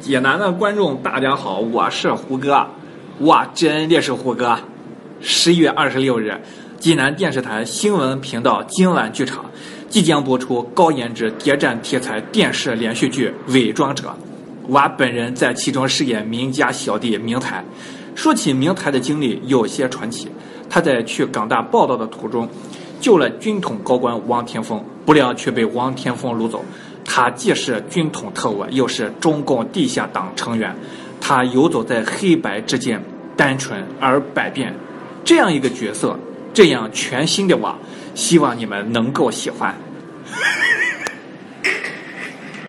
[0.00, 2.66] 济南的观众，大家好，我是胡歌，
[3.18, 4.58] 哇，真的是胡歌。
[5.20, 6.40] 十一月二十六日，
[6.78, 9.44] 济南电视台新闻频道今晚剧场
[9.90, 14.08] 即将播出高颜值谍战题材电视连续剧《伪装者》，
[14.68, 17.62] 我本人在其中饰演名家小弟明台。
[18.14, 20.28] 说起明台的经历，有些传奇。
[20.70, 22.48] 他在去港大报道的途中，
[23.00, 26.64] 救了军统高官王天峰，不料却被王天峰掳走。
[27.12, 30.72] 他既是军统特务，又是中共地下党成员，
[31.20, 33.02] 他游走在黑白之间，
[33.36, 34.72] 单纯而百变，
[35.24, 36.16] 这样一个角色，
[36.54, 37.76] 这样全新的我，
[38.14, 39.74] 希望你们能够喜欢。